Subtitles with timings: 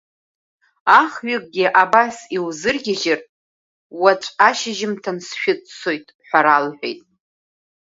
[1.01, 3.19] Ахҩыкгьы абас иузыргьежьыр,
[4.01, 7.01] уаҵә ашьжьымҭан сшәыццот, ҳәа ралҳәеит.